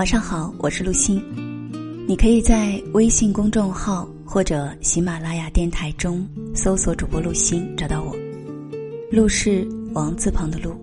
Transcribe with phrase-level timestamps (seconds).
[0.00, 1.22] 晚上好，我是陆欣。
[2.08, 8.16] 你可以在微信公众号或者喜马拉雅电台中搜索主播陆欣，找到我。
[9.12, 10.74] 陆是王字旁的陆，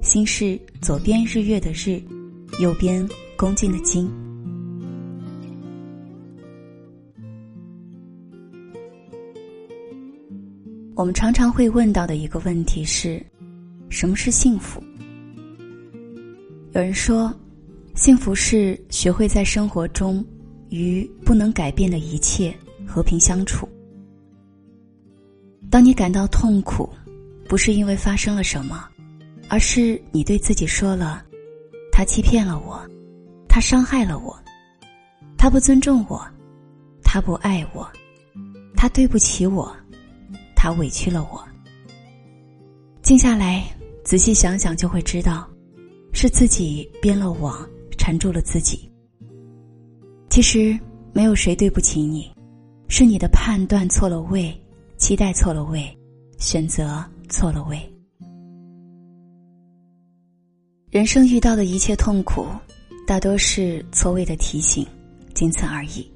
[0.00, 2.02] 心是左边日月的日，
[2.60, 3.06] 右边
[3.36, 4.10] 恭敬的敬。
[10.94, 13.22] 我们常常会问到的一个问题是：
[13.90, 14.82] 什么是幸福？
[16.72, 17.30] 有人说，
[17.94, 20.24] 幸福是学会在生活中
[20.70, 22.54] 与不能改变的一切
[22.86, 23.68] 和平相处。
[25.70, 26.88] 当你感到痛苦，
[27.48, 28.88] 不是因为发生了什么，
[29.48, 31.22] 而是你对自己说了
[31.92, 32.82] ：“他欺骗了我，
[33.48, 34.36] 他伤害了我，
[35.36, 36.26] 他不尊重我，
[37.02, 37.86] 他不爱我，
[38.74, 39.74] 他对不起我。”
[40.56, 41.42] 他委屈了我。
[43.02, 43.64] 静下来，
[44.04, 45.48] 仔细想想，就会知道，
[46.12, 47.68] 是自己编了网，
[48.02, 48.90] 缠住了自己。
[50.28, 50.76] 其实
[51.12, 52.28] 没有谁对不起你，
[52.88, 54.52] 是你的判断错了位，
[54.96, 55.86] 期待错了位，
[56.36, 57.78] 选择错了位。
[60.90, 62.44] 人生遇到的一切痛苦，
[63.06, 64.84] 大多是错位的提醒，
[65.32, 66.10] 仅此而已。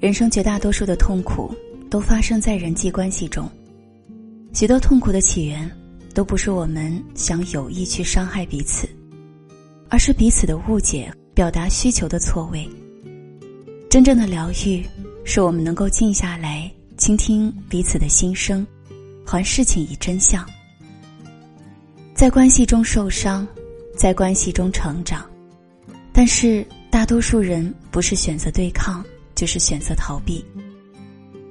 [0.00, 1.54] 人生绝大多数的痛苦。
[1.90, 3.48] 都发生在人际关系中，
[4.52, 5.70] 许多痛苦的起源
[6.12, 8.88] 都不是我们想有意去伤害彼此，
[9.88, 12.68] 而是彼此的误解、表达需求的错位。
[13.88, 14.84] 真正的疗愈，
[15.24, 18.66] 是我们能够静下来，倾听彼此的心声，
[19.24, 20.44] 还事情以真相。
[22.14, 23.46] 在关系中受伤，
[23.96, 25.24] 在关系中成长，
[26.12, 30.44] 但是大多数人不是选择对抗，就是选择逃避。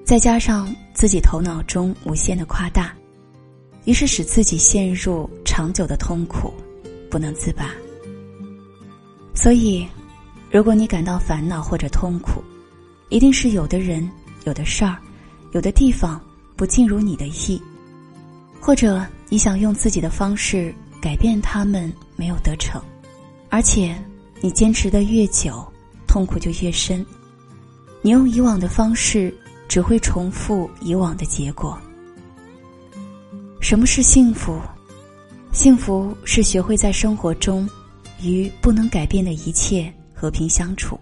[0.06, 2.94] 再加上自己头脑中无限的夸大，
[3.86, 6.54] 于是使自己陷入长久的痛苦，
[7.10, 7.74] 不能自拔。
[9.34, 9.88] 所以，
[10.52, 12.44] 如果你感到烦恼或者痛苦，
[13.10, 14.10] 一定是有的人、
[14.46, 14.98] 有的事儿、
[15.52, 16.22] 有的地方
[16.56, 17.62] 不尽如你的意，
[18.60, 22.82] 或者你想用自己的方式改变他们没有得逞，
[23.50, 23.96] 而且
[24.42, 25.66] 你坚持的越久，
[26.08, 27.06] 痛苦就越深。
[28.02, 29.34] 你用以往的方式。
[29.70, 31.76] 只会重复以往的结果。
[33.60, 34.62] 什么是幸福？
[35.52, 37.68] 幸福是学会在生活中
[38.22, 41.00] 与不能改变的一切和平相处，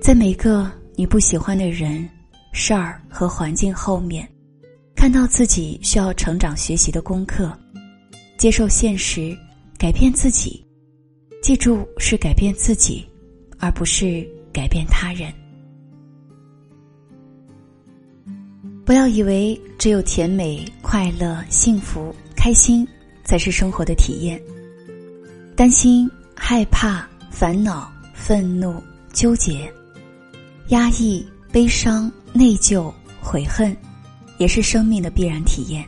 [0.00, 2.08] 在每个你不喜欢的人、
[2.52, 4.28] 事儿和环境后面，
[4.94, 7.56] 看到自己需要成长学习的功课，
[8.36, 9.36] 接受现实，
[9.78, 10.64] 改变自己。
[11.40, 13.08] 记住，是改变自己，
[13.58, 15.32] 而不是改变他人。
[18.84, 22.86] 不要以为只有甜美、快乐、幸福、开心
[23.22, 24.40] 才是生活的体验。
[25.58, 28.80] 担心、害怕、烦恼、愤怒、
[29.12, 29.68] 纠结、
[30.68, 33.76] 压抑、悲伤、内疚、悔恨，
[34.38, 35.84] 也是生命的必然体验。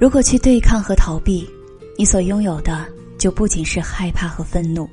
[0.00, 1.46] 如果去对抗和逃避，
[1.98, 2.88] 你所拥有的
[3.18, 4.88] 就不仅是害怕和愤怒，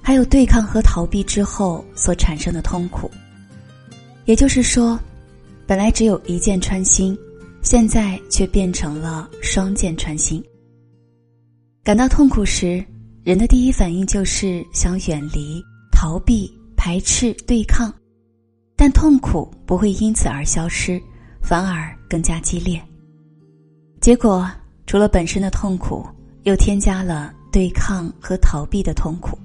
[0.00, 3.10] 还有对抗和逃避之后所产生的痛苦。
[4.24, 4.98] 也就是说。
[5.66, 7.16] 本来只有一箭穿心，
[7.62, 10.42] 现在却变成了双箭穿心。
[11.90, 12.80] 感到痛苦时，
[13.24, 17.92] 人的第一反应就是想远离、逃避、排斥、对抗，
[18.76, 21.02] 但痛苦不会因此而消失，
[21.42, 22.80] 反而更加激烈。
[24.00, 24.48] 结果，
[24.86, 26.06] 除了本身的痛苦，
[26.44, 29.36] 又添加了对抗和逃避的痛苦。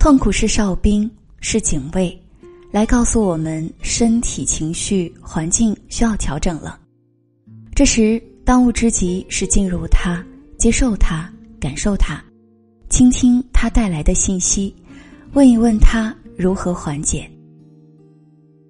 [0.00, 1.08] 痛苦是哨兵，
[1.40, 2.20] 是警卫。
[2.72, 6.80] 来告诉我们，身体、情绪、环境需要调整了。
[7.76, 10.20] 这时，当务之急是进入它，
[10.58, 12.22] 接受它，感受它，
[12.88, 14.74] 倾听它带来的信息，
[15.32, 17.30] 问一问它如何缓解。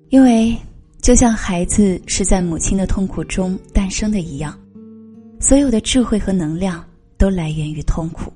[0.09, 0.57] 因为，
[1.01, 4.59] 就像孩子是在母亲的痛苦中诞生的一样，
[5.41, 6.85] 所有的智慧和能量
[7.17, 8.33] 都来源于痛苦。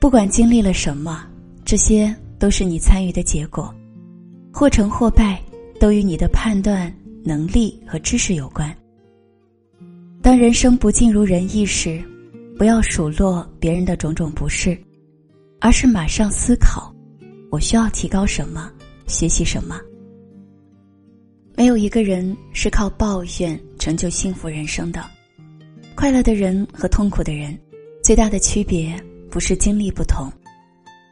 [0.00, 1.24] 不管经历了什么，
[1.64, 3.72] 这些都是你参与的结果。
[4.52, 5.42] 或成或败，
[5.80, 6.92] 都与你的判断
[7.24, 8.70] 能力和知识有关。
[10.22, 12.00] 当人生不尽如人意时，
[12.56, 14.80] 不要数落别人的种种不是，
[15.60, 16.94] 而是马上思考：
[17.50, 18.70] 我需要提高什么，
[19.08, 19.80] 学习什么。
[21.56, 25.04] 没有一个人是靠抱怨成就幸福人生的。
[25.96, 27.58] 快乐的人和痛苦的人，
[28.00, 28.94] 最大的区别
[29.28, 30.32] 不是经历不同，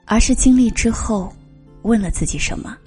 [0.07, 1.33] 而是经历之后
[1.83, 2.79] 问了自己什么。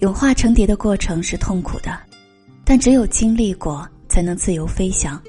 [0.00, 1.98] 永化成蝶的过程是痛苦的，
[2.66, 5.20] 但只有经历过，才能自由飞翔。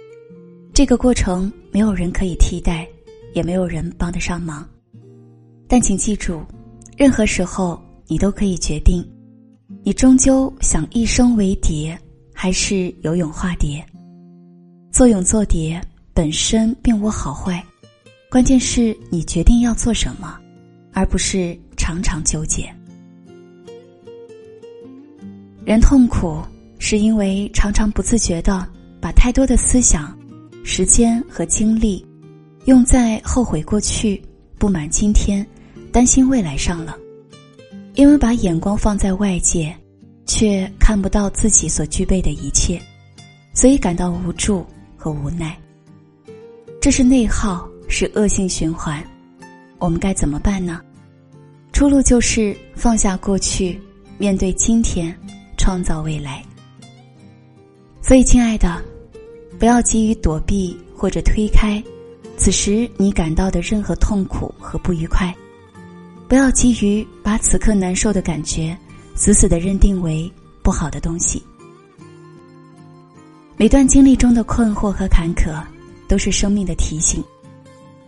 [0.72, 2.88] 这个过程没有人可以替代，
[3.34, 4.64] 也没有人帮得上忙。
[5.68, 6.44] 但请记住，
[6.96, 9.04] 任何时候你都可以决定，
[9.84, 12.00] 你终究想一生为蝶，
[12.32, 13.84] 还是游泳化蝶。
[14.92, 15.82] 做泳做蝶
[16.14, 17.66] 本身并无好坏，
[18.30, 20.38] 关键是你决定要做什么，
[20.94, 22.72] 而不是常常纠结。
[25.66, 26.40] 人痛苦
[26.88, 28.64] 是因为常常不自觉的
[29.02, 30.16] 把太多的思想、
[30.64, 32.06] 时间和精力
[32.66, 34.22] 用在后悔过去、
[34.60, 35.44] 不满今天。
[35.92, 36.96] 担心未来上了，
[37.96, 39.76] 因为把眼光放在外界，
[40.28, 42.80] 却看不到自己所具备的一切，
[43.52, 44.64] 所以感到无助
[44.96, 45.58] 和无奈。
[46.80, 49.04] 这是内耗，是恶性循环。
[49.80, 50.80] 我们该怎么办呢？
[51.74, 53.82] 出路就是放下过去，
[54.20, 55.18] 面对今天，
[55.58, 56.44] 创造未来。
[58.08, 58.80] 所以，亲爱的，
[59.58, 61.84] 不要急于躲避或者推开，
[62.38, 65.34] 此时你感到的任何痛苦和不愉快。
[66.28, 68.78] 不要急于把此刻难受的感觉
[69.16, 70.32] 死死的认定为
[70.62, 71.44] 不好的东西。
[73.58, 75.60] 每段经历中的困惑和坎坷，
[76.08, 77.24] 都是生命的提醒。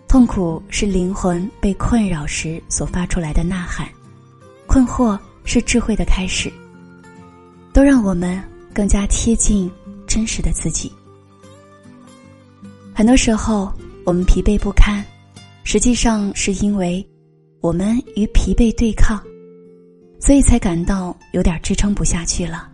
[0.07, 3.89] 痛苦是灵魂被困扰时所发出来的呐喊，
[4.67, 6.53] 困惑是智慧的开始。
[7.73, 8.39] 都让我们
[8.75, 9.69] 更加贴近
[10.17, 10.91] 真实的自己。
[12.91, 13.71] 很多时候，
[14.03, 15.05] 我们疲惫不堪，
[15.63, 17.07] 实际上是因为。
[17.59, 19.21] 我们与疲惫对抗，
[20.19, 22.71] 所以才感到有点支撑不下去了。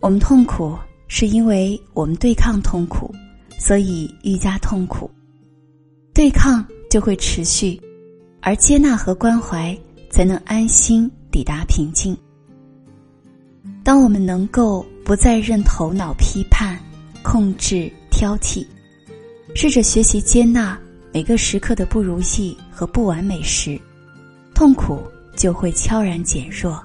[0.00, 0.76] 我们痛苦，
[1.08, 3.12] 是因为我们对抗痛苦，
[3.58, 5.10] 所以愈加痛苦。
[6.14, 7.80] 对抗就会持续，
[8.40, 9.76] 而接纳和关怀
[10.10, 12.16] 才能安心抵达平静。
[13.86, 16.76] 当我们能够不再任头脑批判、
[17.22, 18.66] 控制、挑剔，
[19.54, 20.76] 试着学习接纳。
[21.12, 23.80] 每个时刻的不如意和不完美时，
[24.52, 25.00] 痛苦
[25.36, 26.82] 就会悄然减弱，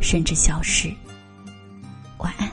[0.00, 0.90] 甚至消失。
[2.16, 2.50] 晚安。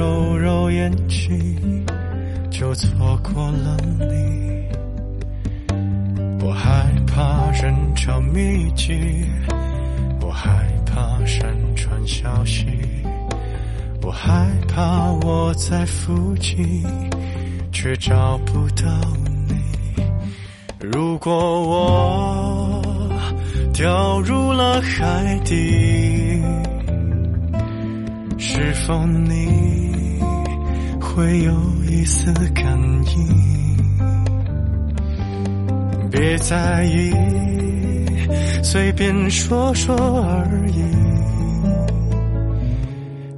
[0.00, 1.84] 揉揉眼睛
[2.50, 4.64] 就错过了你。
[6.42, 8.98] 我害怕人潮密集，
[10.22, 12.64] 我害怕山川消息，
[14.00, 16.82] 我害怕我在附近，
[17.70, 18.84] 却找不到
[19.48, 20.02] 你。
[20.78, 21.30] 如果
[21.68, 22.82] 我
[23.74, 26.42] 掉入了海底，
[28.38, 29.89] 是否你
[31.14, 31.52] 会有
[31.88, 32.64] 一丝感
[33.04, 33.76] 应？
[36.10, 37.12] 别在意，
[38.62, 40.82] 随便说说而已。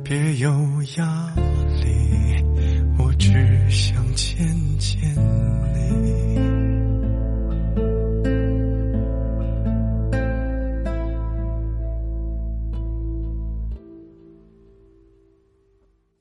[0.05, 0.51] 别有
[0.99, 1.33] 压
[1.83, 2.45] 力，
[2.99, 3.33] 我只
[3.71, 4.47] 想见
[4.79, 5.81] 见你。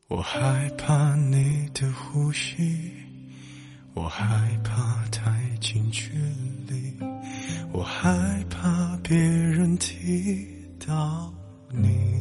[0.07, 0.70] 我害
[7.81, 10.47] 我害怕别人提
[10.85, 11.33] 到
[11.71, 12.20] 你。